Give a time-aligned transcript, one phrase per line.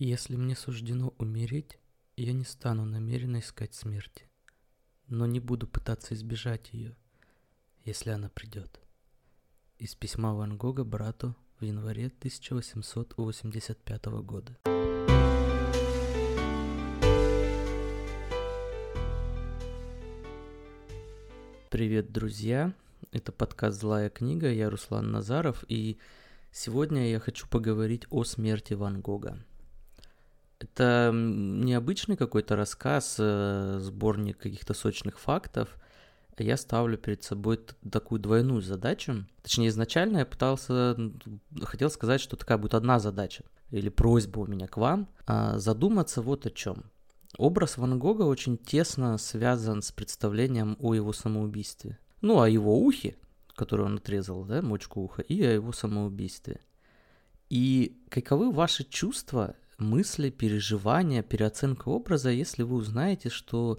[0.00, 1.78] Если мне суждено умереть,
[2.16, 4.28] я не стану намеренно искать смерти,
[5.06, 6.96] но не буду пытаться избежать ее,
[7.84, 8.80] если она придет.
[9.78, 14.58] Из письма Ван Гога брату в январе 1885 года.
[21.70, 22.74] Привет, друзья!
[23.12, 25.98] Это подкаст «Злая книга», я Руслан Назаров, и
[26.50, 29.38] сегодня я хочу поговорить о смерти Ван Гога.
[30.58, 35.76] Это необычный какой-то рассказ, э, сборник каких-то сочных фактов.
[36.38, 39.26] Я ставлю перед собой такую двойную задачу.
[39.42, 40.96] Точнее, изначально я пытался,
[41.62, 46.22] хотел сказать, что такая будет одна задача или просьба у меня к вам, а, задуматься
[46.22, 46.84] вот о чем.
[47.36, 51.98] Образ Ван Гога очень тесно связан с представлением о его самоубийстве.
[52.20, 53.16] Ну, о его ухе,
[53.54, 56.60] который он отрезал, да, мочку уха, и о его самоубийстве.
[57.50, 63.78] И каковы ваши чувства мысли, переживания, переоценка образа, если вы узнаете, что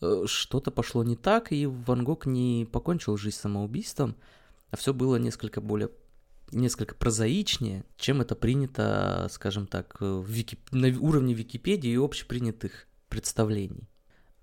[0.00, 4.16] э, что-то пошло не так, и Ван Гог не покончил жизнь самоубийством,
[4.70, 5.90] а все было несколько более
[6.52, 10.58] несколько прозаичнее, чем это принято, скажем так, в Вики...
[10.70, 13.88] на уровне Википедии и общепринятых представлений.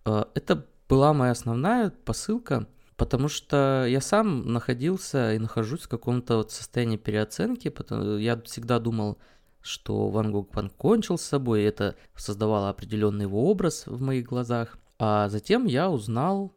[0.05, 6.37] Э, это была моя основная посылка, потому что я сам находился и нахожусь в каком-то
[6.37, 9.17] вот состоянии переоценки, потому я всегда думал,
[9.63, 14.77] что Ван Гог покончил с собой, это создавало определенный его образ в моих глазах.
[14.99, 16.53] А затем я узнал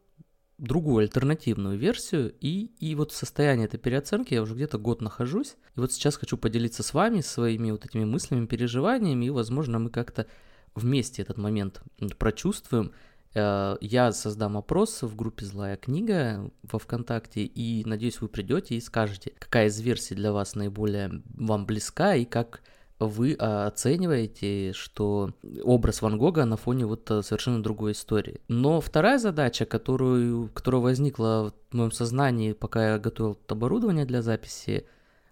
[0.57, 5.55] другую альтернативную версию, и, и вот в состоянии этой переоценки я уже где-то год нахожусь,
[5.75, 9.89] и вот сейчас хочу поделиться с вами своими вот этими мыслями, переживаниями, и, возможно, мы
[9.89, 10.27] как-то
[10.75, 11.81] вместе этот момент
[12.17, 12.91] прочувствуем.
[13.35, 18.81] Э, я создам опрос в группе «Злая книга» во ВКонтакте, и надеюсь, вы придете и
[18.81, 22.63] скажете, какая из версий для вас наиболее вам близка, и как
[22.99, 25.31] вы а, оцениваете, что
[25.63, 28.41] образ Ван Гога на фоне вот а, совершенно другой истории.
[28.47, 34.87] Но вторая задача, которую, которая возникла в моем сознании, пока я готовил оборудование для записи,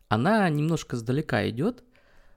[0.08, 1.84] она немножко сдалека идет,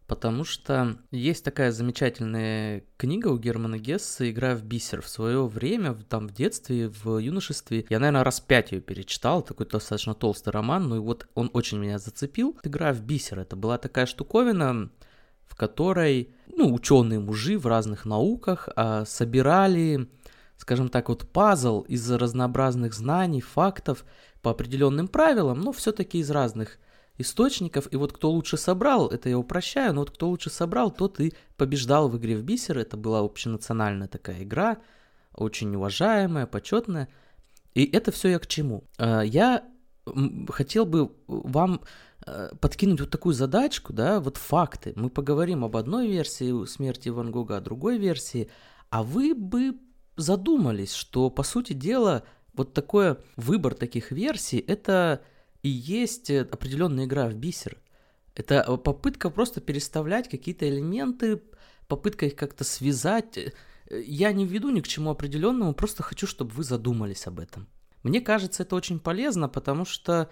[0.06, 5.02] потому что есть такая замечательная книга у Германа Гесса «Игра в бисер».
[5.02, 9.66] В свое время, там в детстве, в юношестве, я, наверное, раз пять ее перечитал, такой
[9.66, 12.58] достаточно толстый роман, ну и вот он очень меня зацепил.
[12.62, 14.90] «Игра в бисер»— это была такая штуковина,
[15.58, 20.08] которой ну, ученые мужи в разных науках а, собирали,
[20.56, 24.06] скажем так, вот пазл из разнообразных знаний, фактов
[24.40, 26.78] по определенным правилам, но все-таки из разных
[27.18, 27.88] источников.
[27.90, 31.34] И вот кто лучше собрал, это я упрощаю, но вот кто лучше собрал, тот и
[31.56, 32.78] побеждал в игре в бисер.
[32.78, 34.78] Это была общенациональная такая игра,
[35.34, 37.08] очень уважаемая, почетная.
[37.74, 38.84] И это все я к чему?
[38.96, 39.64] А, я
[40.50, 41.80] хотел бы вам
[42.60, 44.92] подкинуть вот такую задачку, да, вот факты.
[44.96, 48.50] Мы поговорим об одной версии смерти Ван Гога, о другой версии,
[48.90, 49.78] а вы бы
[50.16, 55.22] задумались, что, по сути дела, вот такой выбор таких версий, это
[55.62, 57.78] и есть определенная игра в бисер.
[58.34, 61.42] Это попытка просто переставлять какие-то элементы,
[61.86, 63.38] попытка их как-то связать.
[63.90, 67.68] Я не веду ни к чему определенному, просто хочу, чтобы вы задумались об этом.
[68.02, 70.30] Мне кажется, это очень полезно, потому что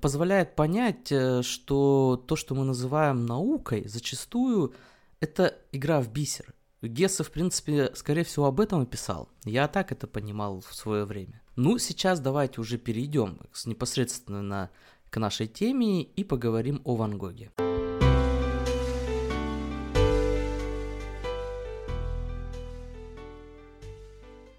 [0.00, 4.74] позволяет понять, э, что то, что мы называем наукой, зачастую
[5.20, 6.54] это игра в бисер.
[6.82, 9.28] Гесса, в принципе, скорее всего, об этом и писал.
[9.44, 11.40] Я так это понимал в свое время.
[11.54, 14.70] Ну, сейчас давайте уже перейдем непосредственно
[15.10, 17.52] к нашей теме и поговорим о Ван Гоге.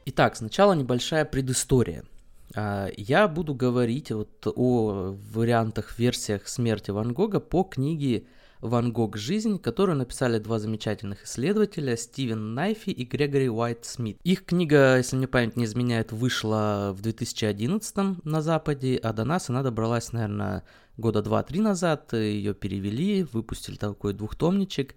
[0.05, 2.05] Итак, сначала небольшая предыстория.
[2.55, 8.27] А, я буду говорить вот о вариантах, версиях смерти Ван Гога по книге
[8.59, 9.17] «Ван Гог.
[9.17, 14.19] Жизнь», которую написали два замечательных исследователя Стивен Найфи и Грегори Уайт Смит.
[14.23, 19.49] Их книга, если мне память не изменяет, вышла в 2011 на Западе, а до нас
[19.49, 20.63] она добралась, наверное,
[20.95, 22.13] года два-три назад.
[22.13, 24.95] Ее перевели, выпустили такой двухтомничек.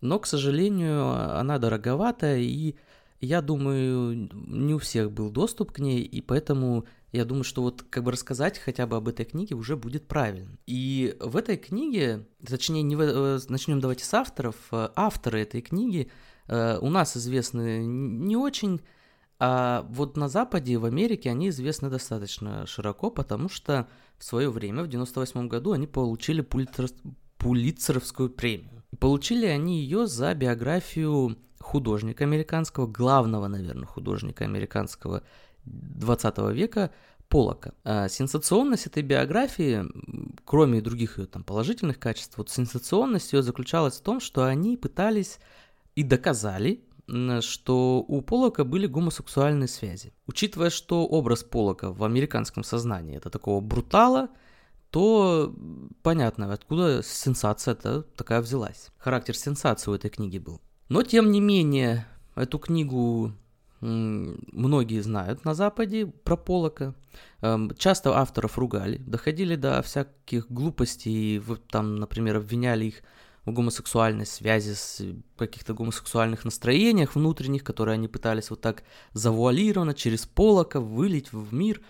[0.00, 2.76] Но, к сожалению, она дороговатая и
[3.24, 7.84] я думаю, не у всех был доступ к ней, и поэтому я думаю, что вот
[7.88, 10.58] как бы рассказать хотя бы об этой книге уже будет правильно.
[10.66, 14.56] И в этой книге, точнее, не в, э, начнем давайте с авторов.
[14.72, 16.10] Э, авторы этой книги
[16.48, 18.80] э, у нас известны не очень,
[19.38, 23.88] а вот на Западе, в Америке, они известны достаточно широко, потому что
[24.18, 26.46] в свое время, в 98 году, они получили.
[27.38, 28.82] Пулитцеровскую премию.
[28.98, 35.22] Получили они ее за биографию художника американского, главного, наверное, художника американского
[35.64, 36.90] 20 века,
[37.28, 37.72] Полока.
[37.84, 39.84] А сенсационность этой биографии,
[40.44, 45.40] кроме других ее там положительных качеств, вот сенсационность ее заключалась в том, что они пытались
[45.96, 46.84] и доказали,
[47.40, 50.12] что у Полока были гомосексуальные связи.
[50.26, 54.28] Учитывая, что образ Полока в американском сознании это такого брутала,
[54.90, 55.52] то
[56.02, 58.90] понятно, откуда сенсация-то такая взялась.
[58.98, 60.60] Характер сенсации у этой книги был.
[60.94, 62.06] Но, тем не менее,
[62.36, 63.32] эту книгу
[63.80, 66.94] многие знают на Западе про Полока.
[67.40, 71.42] Эм, часто авторов ругали, доходили до всяких глупостей,
[71.72, 73.02] там, например, обвиняли их
[73.44, 75.02] в гомосексуальной связи, с
[75.36, 81.80] каких-то гомосексуальных настроениях внутренних, которые они пытались вот так завуалированно через Полока вылить в мир.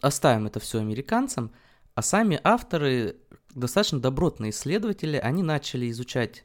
[0.00, 1.50] Оставим это все американцам,
[1.96, 3.16] а сами авторы,
[3.52, 6.44] достаточно добротные исследователи, они начали изучать,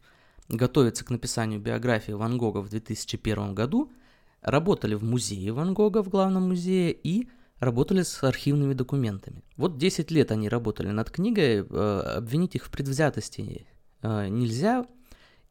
[0.50, 3.92] готовиться к написанию биографии Ван Гога в 2001 году–
[4.44, 7.30] работали в музее Ван Гога, в главном музее, и
[7.60, 9.44] работали с архивными документами.
[9.58, 13.66] Вот 10 лет они работали над книгой, э, обвинить их в предвзятости
[14.02, 14.86] э, нельзя.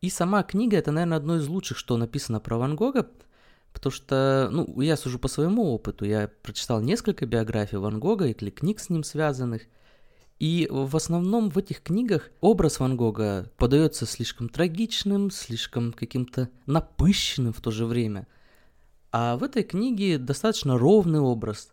[0.02, 3.08] И сама книга это, наверное, одно из лучших, что написано про Ван Гога,
[3.72, 8.50] потому что, ну, я сужу по своему опыту, я прочитал несколько биографий Ван Гога или
[8.50, 9.62] книг с ним связанных,
[10.42, 17.52] и в основном в этих книгах образ Ван Гога подается слишком трагичным, слишком каким-то напыщенным
[17.52, 18.26] в то же время–
[19.12, 21.68] а в этой книге достаточно ровный образ,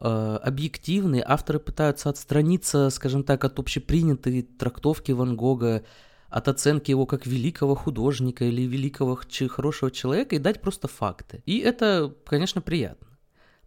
[0.00, 1.22] э, объективный.
[1.24, 5.84] Авторы пытаются отстраниться, скажем так, от общепринятой трактовки Ван Гога,
[6.30, 9.20] от оценки его как великого художника или великого
[9.50, 11.42] хорошего человека и дать просто факты.
[11.44, 13.06] И это, конечно, приятно.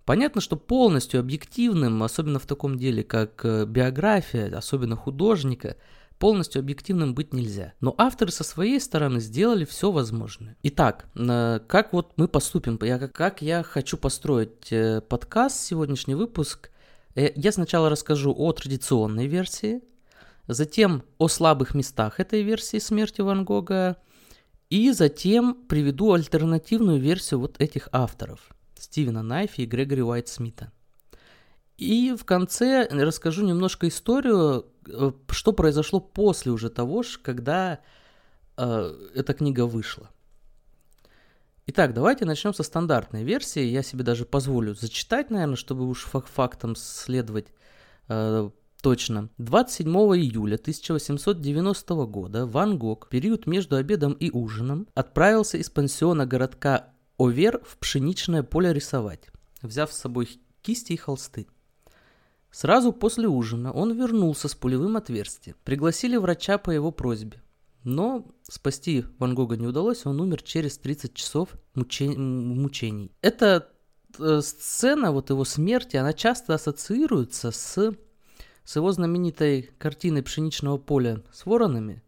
[0.05, 5.77] Понятно, что полностью объективным, особенно в таком деле, как э, биография, особенно художника–
[6.23, 7.73] полностью объективным быть нельзя.
[7.81, 10.55] Но авторы со своей стороны сделали все возможное.
[10.63, 12.79] Итак, э, как вот мы поступим?
[12.81, 16.69] Я, как я хочу построить э, подкаст, сегодняшний выпуск?
[17.15, 19.81] Я сначала расскажу о традиционной версии,
[20.47, 23.97] затем о слабых местах этой версии смерти Ван Гога,
[24.69, 28.49] и затем приведу альтернативную версию вот этих авторов.
[28.83, 30.71] Стивена Найфи и Грегори Уайт Смита.
[31.77, 37.79] И в конце расскажу немножко историю, э, что произошло после уже того, когда
[38.57, 40.09] э, эта книга вышла.
[41.65, 43.63] Итак, давайте начнем со стандартной версии.
[43.63, 47.47] Я себе даже позволю зачитать, наверное, чтобы уж фак фактам следовать
[48.09, 48.49] э,
[48.81, 49.29] точно.
[49.37, 56.92] 27 июля 1890 года Ван Гог, период между обедом и ужином, отправился из пансиона городка
[57.23, 59.29] Овер в пшеничное поле рисовать,
[59.61, 61.47] взяв с собой кисти и холсты.
[62.51, 65.55] Сразу после ужина он вернулся с пулевым отверстием.
[65.63, 67.41] Пригласили врача по его просьбе.
[67.85, 72.61] Но спасти Ван Гога не удалось, он умер через 30 часов мучен...
[72.61, 73.11] мучений.
[73.21, 73.69] Эта
[74.19, 77.93] э, сцена, вот его смерти, она часто ассоциируется с,
[78.65, 82.03] с его знаменитой картиной «Пшеничного поля с воронами»,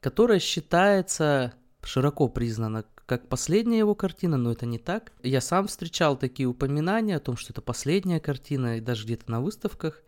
[0.00, 1.52] которая считается
[1.82, 5.12] широко признана как последняя его картина, но это не так.
[5.22, 9.40] Я сам встречал такие упоминания о том, что это последняя картина, и даже где-то на
[9.40, 10.02] выставках.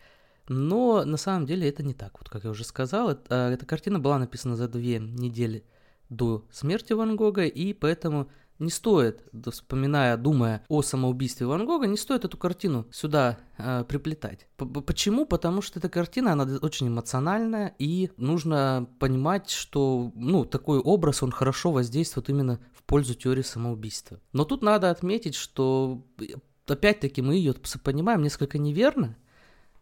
[0.49, 2.19] Но на самом деле это не так.
[2.19, 5.65] Вот как я уже сказал, это, эта картина была написана за две недели
[6.09, 11.97] до смерти Ван Гога, и поэтому не стоит, вспоминая, думая о самоубийстве Ван Гога, не
[11.97, 14.49] стоит эту картину сюда э, приплетать.
[14.57, 15.27] П Почему?
[15.27, 21.31] Потому что эта картина, она очень эмоциональная, и нужно понимать, что, ну, такой образ, он
[21.31, 24.21] хорошо воздействует именно в пользу теории самоубийства.
[24.33, 26.03] Но тут надо отметить, что,
[26.67, 29.17] опять-таки, мы ее понимаем несколько неверно.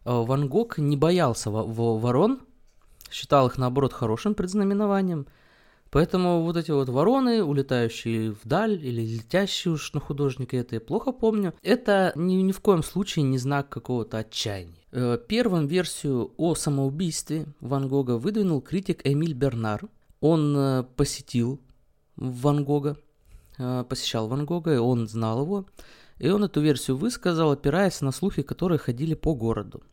[0.05, 2.41] Э, Ван Гог не боялся ворон,
[3.09, 5.25] считал их, наоборот, хорошим предзнаменованием–
[5.89, 11.11] Поэтому вот эти вот вороны, улетающие вдаль или летящие уж на художника, это я плохо
[11.11, 14.77] помню, это ни, ни в коем случае не знак какого-то отчаяния.
[14.91, 19.87] Э, первым версию о самоубийстве Ван Гога выдвинул критик Эмиль Бернар.
[20.19, 21.61] Он э, посетил
[22.15, 22.97] Ван Гога,
[23.57, 25.65] э, посещал Ван Гога, и он знал его.
[26.19, 29.83] И он эту версию высказал, опираясь на слухи, которые ходили по городу.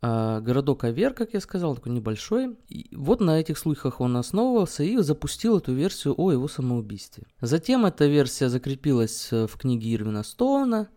[0.00, 2.56] А, городок Авер, как я сказал, такой небольшой.
[2.68, 7.24] И вот на этих слухах он основывался и запустил эту версию о его самоубийстве.
[7.40, 10.88] Затем эта версия закрепилась э, в книге Ирвина Стоуна,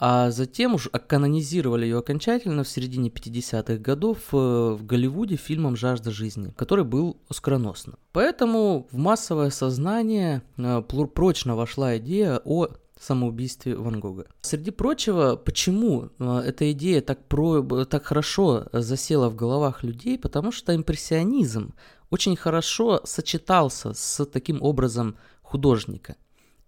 [0.00, 6.12] а затем уж канонизировали ее окончательно в середине 50-х годов э, в Голливуде фильмом «Жажда
[6.12, 7.98] жизни», который был оскароносным.
[8.12, 12.68] Поэтому в массовое сознание э, прочно вошла идея о
[13.00, 14.26] самоубийстве Ван Гога.
[14.40, 20.18] Среди прочего, почему э, эта идея так, про, так хорошо засела в головах людей?
[20.18, 21.74] Потому что импрессионизм
[22.10, 26.16] очень хорошо сочетался с таким образом художника.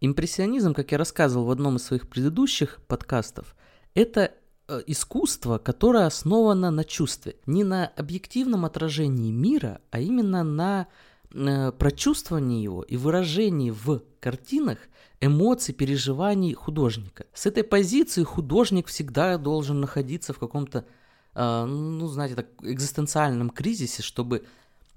[0.00, 3.54] Импрессионизм, как я рассказывал в одном из своих предыдущих подкастов,
[3.94, 4.32] это
[4.68, 7.36] э, искусство, которое основано на чувстве.
[7.46, 10.86] Не на объективном отражении мира, а именно на
[11.32, 14.78] э, прочувствование его и выражение в картинах
[15.20, 17.26] эмоций, переживаний художника.
[17.34, 20.84] С этой позиции художник всегда должен находиться в каком-то,
[21.34, 24.44] э, ну, знаете, так, экзистенциальном кризисе, чтобы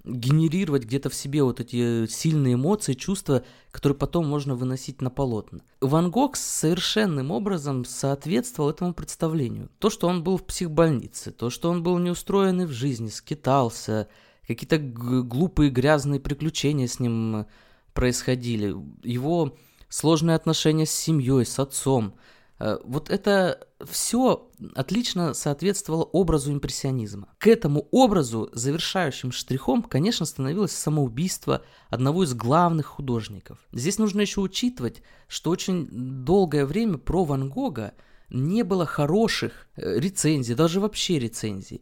[0.03, 5.61] генерировать где-то в себе вот эти сильные эмоции, чувства, которые потом можно выносить на полотна.
[5.79, 9.69] Ван Гог совершенным образом соответствовал этому представлению.
[9.79, 14.09] То, что он был в психбольнице, то, что он был неустроенный в жизни, скитался,
[14.47, 17.45] какие-то глупые грязные приключения с ним
[17.93, 19.55] происходили, его
[19.89, 22.15] сложные отношения с семьей, с отцом–
[22.63, 27.27] Э, вот это все отлично соответствовало образу импрессионизма.
[27.37, 33.59] К этому образу завершающим штрихом, конечно, становилось самоубийство одного из главных художников.
[33.73, 35.87] Здесь нужно еще учитывать, что очень
[36.23, 37.93] долгое время про Ван Гога
[38.29, 41.81] не было хороших э, рецензий, даже вообще рецензий.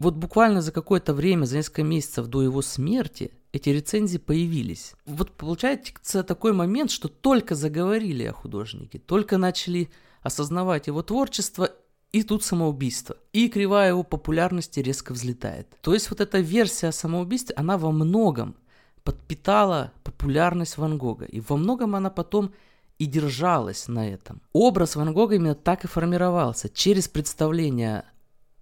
[0.00, 4.94] Вот буквально за какое-то время, за несколько месяцев до его смерти, эти рецензии появились.
[5.04, 9.90] Вот получается такой момент, что только заговорили о художнике, только начали
[10.22, 11.70] осознавать его творчество,
[12.12, 13.16] и тут самоубийство.
[13.34, 15.68] И кривая его популярности резко взлетает.
[15.82, 18.56] То есть вот эта версия о самоубийстве, она во многом
[19.04, 21.26] подпитала популярность Ван Гога.
[21.26, 22.52] И во многом она потом
[22.98, 24.40] и держалась на этом.
[24.54, 28.04] Образ Ван Гога именно так и формировался, через представление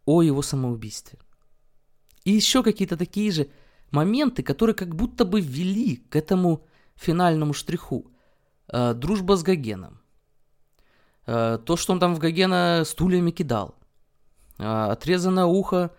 [0.05, 1.19] о его самоубийстве.
[2.29, 3.49] И еще какие-то такие же
[3.91, 8.11] моменты, которые как будто бы вели к этому финальному штриху.
[8.71, 10.03] Э, дружба с Гогеном.
[11.25, 13.77] Э, то, что он там в Гогена стульями кидал.
[14.59, 15.91] Э, отрезанное ухо.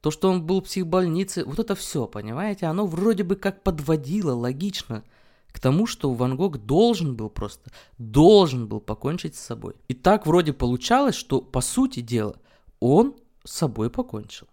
[0.00, 1.44] То, что он был в психбольнице.
[1.44, 2.64] Вот это все, понимаете?
[2.64, 5.04] Оно вроде бы как подводило логично
[5.48, 9.74] к тому, что Ван Гог должен был просто, должен был покончить с собой.
[9.88, 12.36] И так вроде получалось, что по сути дела
[12.80, 13.14] он
[13.44, 14.46] с собой покончил.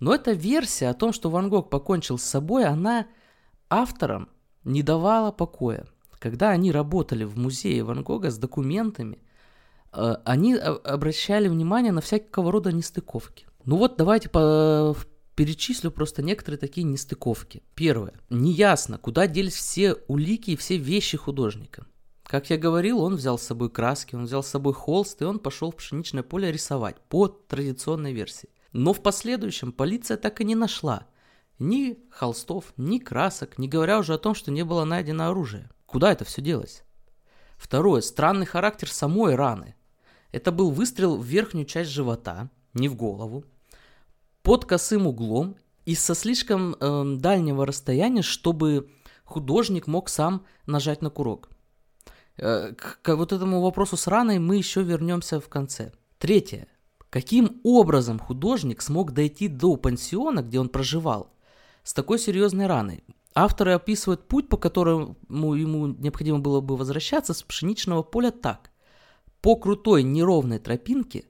[0.00, 3.06] Но эта версия о том, что Ван Гог покончил с собой, она
[3.70, 4.28] авторам
[4.64, 5.86] не давала покоя.
[6.18, 9.18] Когда они работали в музее Ван Гога с документами,
[9.92, 13.46] э, они обращали внимание на всякого рода нестыковки.
[13.64, 14.96] Ну вот давайте по
[15.34, 17.62] перечислю просто некоторые такие нестыковки.
[17.74, 18.14] Первое.
[18.30, 21.86] Неясно, куда делись все улики и все вещи художника.
[22.24, 25.38] Как я говорил, он взял с собой краски, он взял с собой холст, и он
[25.38, 28.48] пошел в пшеничное поле рисовать по традиционной версии.
[28.74, 31.06] Но в последующем полиция так и не нашла
[31.60, 35.70] ни холстов, ни красок, не говоря уже о том, что не было найдено оружие.
[35.86, 36.82] Куда это все делось?
[37.56, 38.00] Второе.
[38.00, 39.76] Странный характер самой раны.
[40.32, 43.44] Это был выстрел в верхнюю часть живота, не в голову,
[44.42, 45.54] под косым углом
[45.84, 48.90] и со слишком э, дальнего расстояния, чтобы
[49.22, 51.48] художник мог сам нажать на курок.
[52.38, 55.92] Э, к, к вот этому вопросу с раной мы еще вернемся в конце.
[56.18, 56.66] Третье.
[57.14, 61.32] Каким образом художник смог дойти до пансиона, где он проживал,
[61.84, 63.04] с такой серьезной раной?
[63.36, 68.72] Авторы описывают путь, по которому ему необходимо было бы возвращаться с пшеничного поля так.
[69.42, 71.26] По крутой неровной тропинке,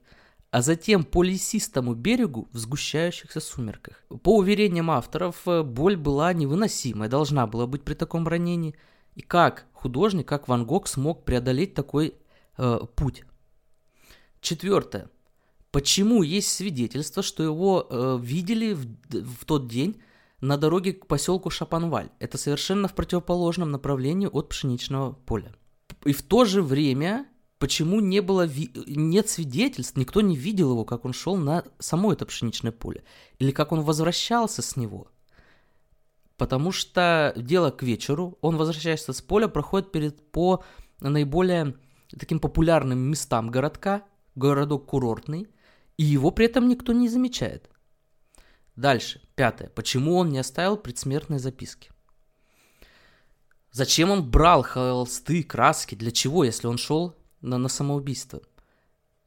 [0.49, 4.03] а затем по лесистому берегу в сгущающихся сумерках.
[4.23, 8.75] По уверениям авторов, э, боль была невыносимой, должна была быть при таком ранении.
[9.13, 12.15] И как художник, как Ван Гог смог преодолеть такой
[12.57, 13.23] э, путь?
[14.41, 15.11] Четвертое.
[15.75, 20.01] Почему есть свидетельство, что его э, видели в, в тот день
[20.39, 22.11] на дороге к поселку Шапанваль?
[22.19, 25.53] Это совершенно в противоположном направлении от пшеничного поля.
[26.05, 27.27] И в то же время,
[27.59, 32.13] почему не было ви- нет свидетельств, никто не видел его, как он шел на само
[32.13, 33.03] это пшеничное поле,
[33.39, 35.09] или как он возвращался с него?
[36.37, 40.63] Потому что дело к вечеру, он возвращается с поля, проходит перед по
[41.01, 41.75] наиболее
[42.17, 44.03] таким популярным местам городка,
[44.35, 45.49] городок курортный,
[45.97, 47.69] и его при этом никто не замечает.
[48.75, 49.69] Дальше, пятое.
[49.69, 51.91] Почему он не оставил предсмертной записки?
[53.71, 55.95] Зачем он брал холсты, краски?
[55.95, 58.41] Для чего, если он шел на, на самоубийство?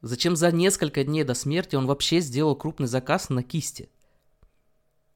[0.01, 3.91] Зачем за несколько дней до смерти он вообще сделал крупный заказ на кисти?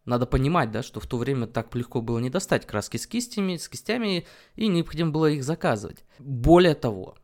[0.05, 3.57] Надо понимать, да, что в то время так легко было не достать краски с кистями,
[3.57, 6.05] с кистями, и необходимо было их заказывать.
[6.19, 7.17] Более того,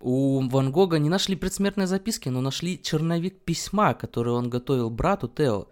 [0.00, 5.28] у Ван Гога не нашли предсмертной записки, но нашли черновик письма, который он готовил брату
[5.28, 5.68] Тео.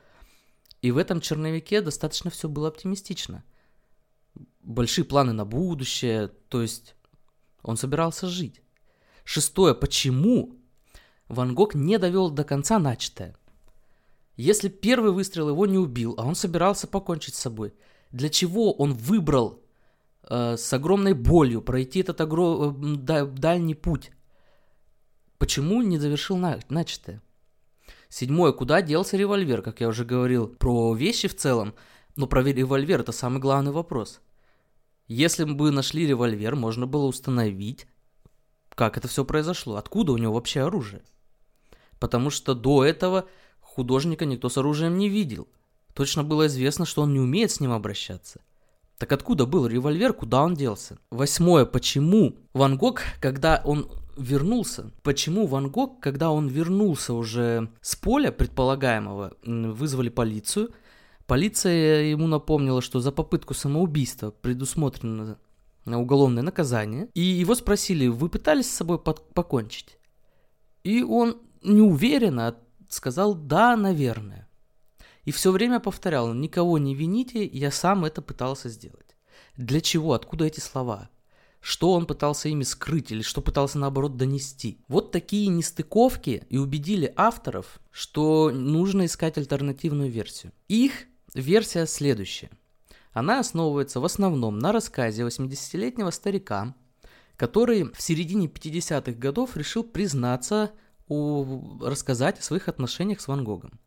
[0.83, 3.43] И в этом черновике достаточно все было оптимистично.
[4.61, 6.95] Большие планы на будущее, то есть
[7.63, 8.61] он собирался жить.
[9.25, 10.55] Шестое, почему
[11.29, 13.35] Ван Гог не довел до конца начатое?
[14.37, 17.75] Если первый выстрел его не убил, а он собирался покончить с собой,
[18.11, 19.65] для чего он выбрал
[20.23, 23.03] э, с огромной болью пройти этот огром...
[23.09, 24.13] Э, дальний путь?
[25.39, 26.59] Почему не завершил на...
[26.69, 27.23] начатое?
[28.09, 28.53] Седьмое.
[28.53, 29.63] Куда делся револьвер?
[29.63, 31.75] Как я уже говорил про вещи в целом.
[32.17, 34.21] Но про револьвер это самый главный вопрос.
[35.07, 37.87] Если бы нашли револьвер, можно было установить,
[38.75, 41.03] как это все произошло, откуда у него вообще оружие.
[41.99, 43.27] Потому что до этого
[43.61, 45.49] художника никто с оружием не видел.
[45.95, 48.41] Точно было известно, что он не умеет с ним обращаться.
[48.99, 50.99] Так откуда был револьвер, куда он делся?
[51.11, 57.97] Восьмое, почему Ван Гог, когда он вернулся, почему Ван Гог, когда он вернулся уже с
[57.97, 60.71] поля предполагаемого, вызвали полицию,
[61.27, 65.39] полиция ему напомнила, что за попытку самоубийства предусмотрено
[65.87, 69.99] уголовное наказание, и его спросили, вы пытались с собой покончить?
[70.85, 72.57] И он неуверенно
[72.89, 74.49] сказал, да, наверное.
[75.25, 79.17] И все время повторял, никого не вините, я сам это пытался сделать.
[79.57, 80.13] Для чего?
[80.15, 81.11] Откуда эти слова?
[81.61, 84.79] Что он пытался ими скрыть или что пытался наоборот донести?
[84.89, 90.53] Вот такие нестыковки и убедили авторов, что нужно искать альтернативную версию.
[90.69, 90.93] Их
[91.35, 92.51] версия следующая.
[93.13, 96.75] Она основывается в основном на рассказе 80-летнего старика,
[97.37, 100.73] который в середине 50-х годов решил признаться,
[101.09, 103.81] рассказать о своих отношениях с Ван Гогом.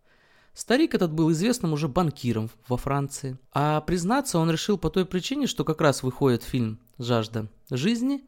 [0.53, 3.37] Старик этот был известным уже банкиром во Франции.
[3.53, 8.23] А признаться он решил по той причине, что как раз выходит фильм «Жажда жизни»,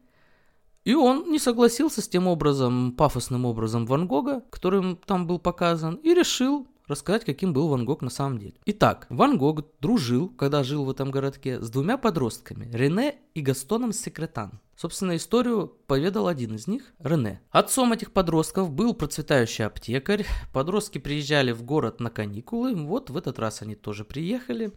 [0.84, 5.94] и он не согласился с тем образом, пафосным образом Ван Гога, которым там был показан,
[5.96, 8.54] и решил рассказать, каким был Ван Гог на самом деле.
[8.66, 13.92] Итак, Ван Гог дружил, когда жил в этом городке, с двумя подростками, Рене и Гастоном
[13.92, 14.60] Секретан.
[14.76, 17.40] Собственно, историю поведал один из них, Рене.
[17.50, 20.26] Отцом этих подростков был процветающий аптекарь.
[20.52, 22.74] Подростки приезжали в город на каникулы.
[22.74, 24.72] Вот в этот раз они тоже приехали.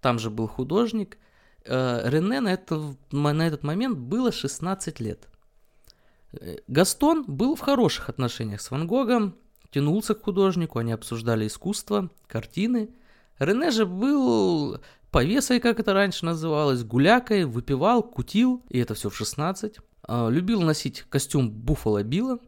[0.00, 1.18] Там же был художник.
[1.64, 5.28] Э, Рене на, это, на этот момент было 16 лет.
[6.32, 9.34] Э, Гастон был в хороших отношениях с Ван Гогом,
[9.70, 12.90] тянулся к художнику, они обсуждали искусство, картины.
[13.38, 19.16] Рене же был повесой, как это раньше называлось, гулякой, выпивал, кутил, и это все в
[19.16, 19.78] 16.
[20.02, 22.38] А, любил носить костюм Буффало Билла,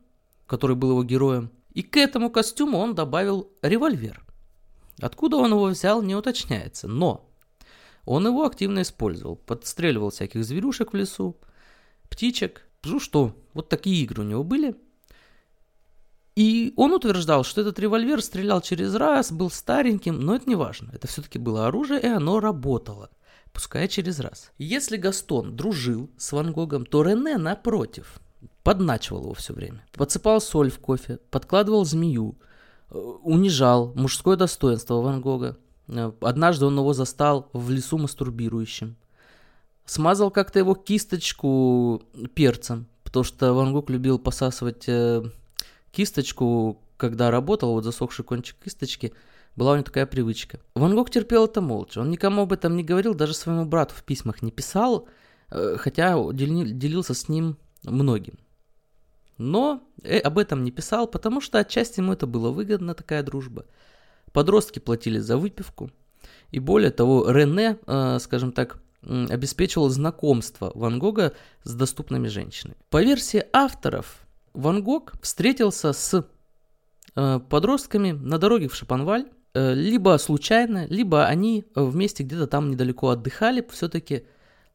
[0.46, 1.50] который был его героем.
[1.72, 4.24] И к этому костюму он добавил револьвер.
[5.00, 7.30] Откуда он его взял, не уточняется, но
[8.04, 9.36] он его активно использовал.
[9.36, 11.36] Подстреливал всяких зверюшек в лесу,
[12.08, 12.66] птичек.
[12.82, 14.74] Ну что, вот такие игры у него были–
[16.40, 20.90] и он утверждал, что этот револьвер стрелял через раз, был стареньким, но это не важно.
[20.94, 23.10] Это все-таки было оружие, и оно работало,
[23.52, 24.50] пускай через раз.
[24.56, 28.20] Если Гастон дружил с Ван Гогом, то Рене, напротив,
[28.62, 29.84] подначивал его все время.
[29.92, 32.38] Подсыпал соль в кофе, подкладывал змею,
[32.88, 35.58] э, унижал мужское достоинство Ван Гога.
[35.88, 38.96] Э, однажды он его застал в лесу мастурбирующим.
[39.84, 45.22] Смазал как-то его кисточку перцем, потому что Ван Гог любил посасывать э,
[45.92, 49.12] кисточку, когда работал, вот засохший кончик кисточки,
[49.56, 50.60] была у него такая привычка.
[50.74, 52.00] Ван Гог терпел это молча.
[52.00, 55.08] Он никому об этом не говорил, даже своему брату в письмах не писал,
[55.50, 58.38] э, хотя делился с ним многим.
[59.38, 63.66] Но э, об этом не писал, потому что отчасти ему это было выгодно, такая дружба.
[64.32, 65.90] Подростки платили за выпивку.
[66.50, 71.32] И более того, Рене, э, скажем так, обеспечивал знакомство Ван Гога
[71.64, 72.76] с доступными женщинами.
[72.90, 74.19] По версии авторов,
[74.52, 76.26] Ван Гог встретился с
[77.14, 83.10] э, подростками на дороге в Шапанваль, э, либо случайно, либо они вместе где-то там недалеко
[83.10, 84.24] отдыхали все-таки,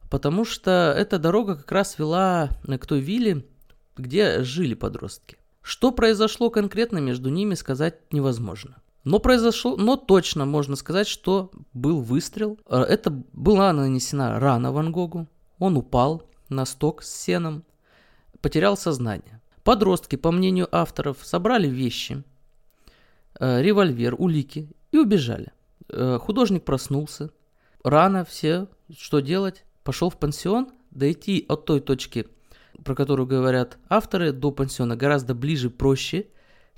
[0.09, 3.45] потому что эта дорога как раз вела к той вилле,
[3.97, 5.37] где жили подростки.
[5.61, 8.77] Что произошло конкретно между ними, сказать невозможно.
[9.03, 12.59] Но произошло, но точно можно сказать, что был выстрел.
[12.67, 15.27] Э, это была нанесена рана Ван Гогу.
[15.59, 17.63] Он упал на сток с сеном,
[18.41, 19.41] потерял сознание.
[19.65, 22.23] Подростки, по мнению авторов, собрали вещи,
[23.39, 25.53] э, револьвер, улики и убежали.
[25.89, 27.31] Э, художник проснулся.
[27.83, 29.65] Рано все, что делать?
[29.83, 30.69] Пошел в пансион.
[30.91, 32.27] Дойти от той точки,
[32.83, 36.27] про которую говорят авторы, до пансиона гораздо ближе, проще,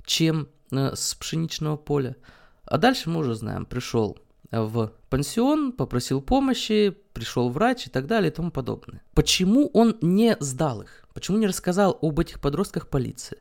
[0.06, 2.16] чем э, с пшеничного поля.
[2.64, 4.16] А дальше мы уже знаем, пришел
[4.50, 9.02] в пансион, попросил помощи, пришел врач и так далее и тому подобное.
[9.14, 11.06] Почему он не сдал их?
[11.14, 13.38] Почему не рассказал об этих подростках полиции?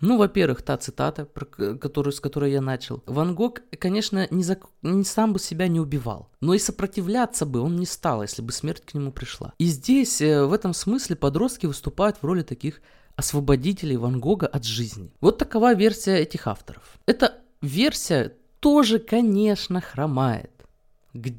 [0.00, 3.02] Ну, во-первых, та цитата, которую, с которой я начал.
[3.06, 7.60] Ван Гог, конечно, не, за, не сам бы себя не убивал, но и сопротивляться бы
[7.60, 9.52] он не стал, если бы смерть к нему пришла.
[9.58, 12.80] И здесь, э, в этом смысле, подростки выступают в роли таких
[13.16, 15.12] освободителей Ван Гога от жизни.
[15.20, 16.98] Вот такова версия этих авторов.
[17.04, 20.50] Эта версия тоже, конечно, хромает.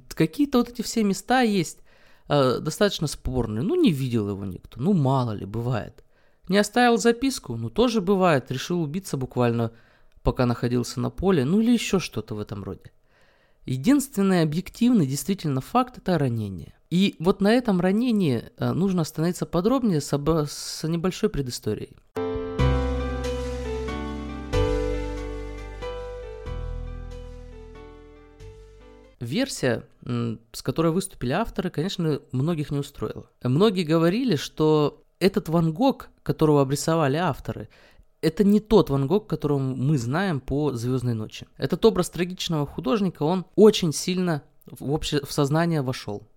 [0.09, 1.79] Какие-то вот эти все места есть
[2.27, 3.63] э, достаточно спорные.
[3.63, 4.79] Ну, не видел его никто.
[4.79, 6.03] Ну, мало ли, бывает.
[6.47, 7.55] Не оставил записку?
[7.55, 8.51] Ну, тоже бывает.
[8.51, 9.71] Решил убиться буквально,
[10.23, 11.45] пока находился на поле.
[11.45, 12.91] Ну, или еще что-то в этом роде.
[13.65, 16.73] Единственный объективный действительно факт– это ранение.
[16.89, 21.95] И вот на этом ранении э, нужно остановиться подробнее с, с небольшой предысторией.
[29.31, 33.29] Версия, с которой выступили авторы, конечно, многих не устроила.
[33.41, 37.69] Многие говорили, что этот Ван Гог, которого обрисовали авторы,
[38.21, 41.47] это не тот Ван Гог, которого мы знаем по «Звездной ночи».
[41.57, 45.25] Этот образ трагичного художника, он очень сильно в, обще...
[45.25, 46.27] в сознание вошел.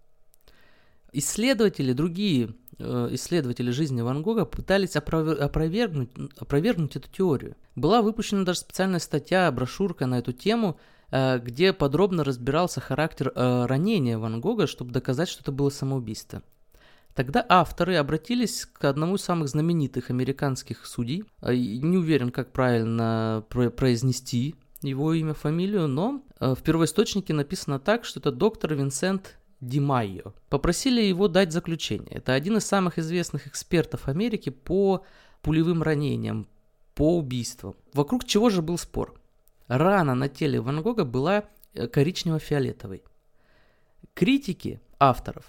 [1.13, 7.57] Исследователи, другие э, исследователи жизни Ван Гога пытались опровергнуть, опровергнуть эту теорию.
[7.77, 10.79] Была выпущена даже специальная статья, брошюрка на эту тему,
[11.39, 16.43] где подробно разбирался характер э, ранения Ван Гога, чтобы доказать, что это было самоубийство.
[17.15, 21.25] Тогда авторы обратились к одному из самых знаменитых американских судей.
[21.41, 28.33] Не уверен, как правильно произнести его имя, фамилию, но в первоисточнике написано так, что это
[28.33, 30.35] доктор Винсент Ди Майо.
[30.49, 32.17] Попросили его дать заключение.
[32.17, 35.05] Это один из самых известных экспертов Америки по
[35.41, 36.49] пулевым ранениям,
[36.97, 37.77] по убийствам.
[37.93, 39.15] Вокруг чего же был спор?
[39.79, 43.03] Рана на теле Ван Гога была э, коричнево-фиолетовой.
[44.15, 45.45] Критики авторов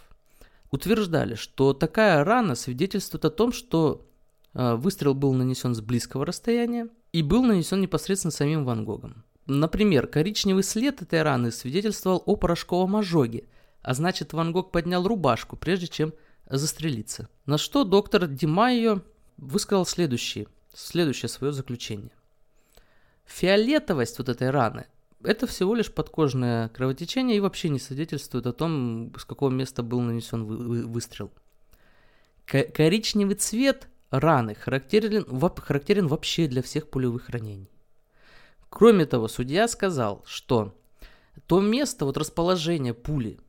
[0.72, 4.08] утверждали, что такая рана свидетельствует о том, что
[4.54, 9.24] э, выстрел был нанесен с близкого расстояния и был нанесен непосредственно самим Ван Гогом.
[9.46, 13.48] Например, коричневый след этой раны свидетельствовал о порошковом ожоге,
[13.82, 16.14] а значит Ван Гог поднял рубашку, прежде чем
[16.50, 17.30] застрелиться.
[17.46, 19.02] На что доктор Димайо
[19.38, 22.12] высказал следующее, следующее свое заключение.
[23.26, 24.88] Фиолетовость вот этой раны–
[25.24, 30.02] это всего лишь подкожное кровотечение и вообще не свидетельствует о том, с какого места был
[30.02, 31.32] нанесен вы, вы, выстрел.
[32.46, 35.26] К- коричневый цвет раны характерен,
[35.58, 37.70] характерен вообще для всех пулевых ранений.
[38.70, 40.76] Кроме того, судья сказал, что
[41.48, 43.40] то место, вот расположение пули,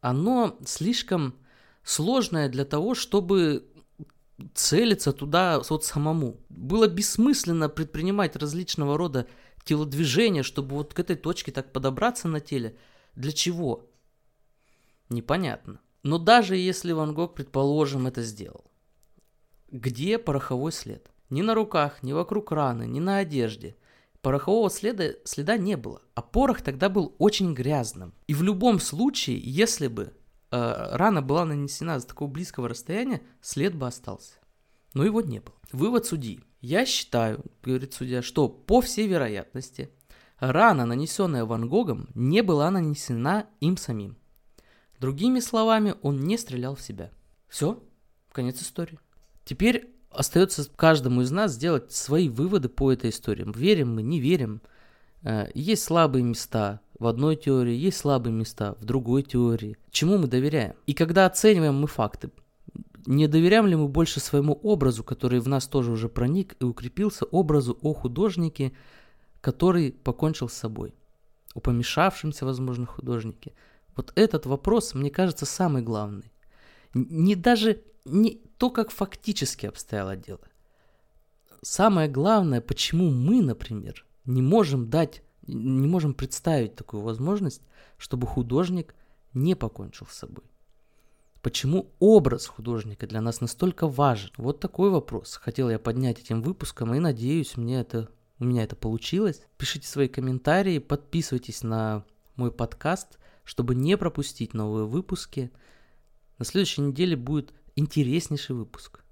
[0.00, 1.34] оно слишком
[1.82, 3.66] сложное для того, чтобы
[4.54, 6.40] целиться туда вот самому.
[6.48, 9.26] Было бессмысленно предпринимать различного рода
[9.64, 12.76] телодвижения, чтобы вот к этой точке так подобраться на теле.
[13.14, 13.88] Для чего?
[15.08, 15.80] Непонятно.
[16.02, 18.64] Но даже если Ван Гог, предположим, это сделал,
[19.70, 21.10] где пороховой след?
[21.30, 23.76] Ни на руках, ни вокруг раны, ни на одежде.
[24.20, 28.14] Порохового следа, следа не было, а порох тогда был очень грязным.
[28.26, 30.12] И в любом случае, если бы
[30.52, 34.34] рана была нанесена с такого близкого расстояния, след бы остался.
[34.94, 35.56] Но его не было.
[35.72, 36.40] Вывод судьи.
[36.60, 39.90] Я считаю, говорит судья, что по всей вероятности
[40.38, 44.16] рана, нанесенная Ван Гогом, не была нанесена им самим.
[45.00, 47.10] Другими словами, он не стрелял в себя.
[47.48, 47.82] Все,
[48.30, 48.98] конец истории.
[49.44, 53.50] Теперь остается каждому из нас сделать свои выводы по этой истории.
[53.56, 54.62] Верим мы, не верим.
[55.22, 59.76] Э, есть слабые места в одной теории, есть слабые места в другой теории.
[59.90, 60.74] Чему мы доверяем?
[60.86, 62.30] И когда оцениваем мы факты,
[63.06, 67.24] не доверяем ли мы больше своему образу, который в нас тоже уже проник и укрепился,
[67.26, 68.72] образу о художнике,
[69.40, 70.94] который покончил с собой,
[71.54, 73.52] о помешавшемся, возможно, художнике?
[73.96, 76.32] Вот этот вопрос, мне кажется, самый главный.
[76.94, 80.40] Не даже не то, как фактически обстояло дело.
[81.62, 87.62] Самое главное, почему мы, например, не можем дать, не можем представить такую возможность,
[87.98, 88.94] чтобы художник
[89.34, 90.44] не покончил с собой.
[91.42, 94.30] Почему образ художника для нас настолько важен?
[94.36, 98.76] Вот такой вопрос хотел я поднять этим выпуском, и надеюсь, мне это, у меня это
[98.76, 99.42] получилось.
[99.58, 102.04] Пишите свои комментарии, подписывайтесь на
[102.36, 105.50] мой подкаст, чтобы не пропустить новые выпуски.
[106.38, 109.02] На следующей неделе будет интереснейший выпуск.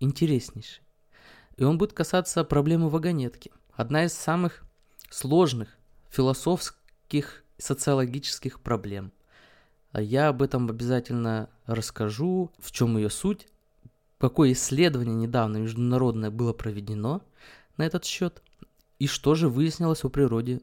[0.00, 0.82] Интереснейший.
[1.56, 3.50] И он будет касаться проблемы вагонетки.
[3.72, 4.67] Одна из самых
[5.10, 5.68] сложных
[6.10, 9.12] философских социологических проблем.
[9.92, 13.48] Я об этом обязательно расскажу, в чем ее суть,
[14.18, 17.22] какое исследование недавно международное было проведено
[17.76, 18.42] на этот счет,
[18.98, 20.60] и что же выяснилось о природе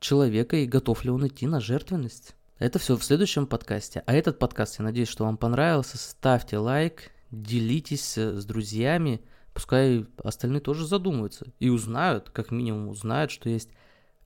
[0.00, 2.34] человека и готов ли он идти на жертвенность.
[2.58, 4.02] Это все в следующем подкасте.
[4.06, 5.96] А этот подкаст, я надеюсь, что вам понравился.
[5.96, 9.20] Ставьте лайк, делитесь э, с друзьями.
[9.54, 13.70] Пускай остальные тоже задумаются и узнают, как минимум узнают, что есть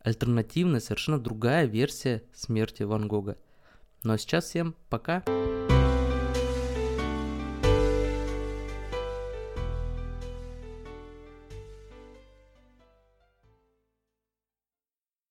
[0.04, 3.36] альтернативная, совершенно другая версия смерти Ван Гога.
[4.02, 5.22] Ну а сейчас всем пока.